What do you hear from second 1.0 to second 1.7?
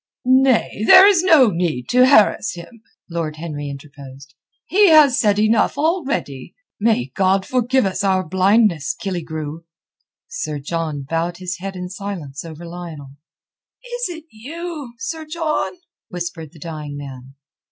is no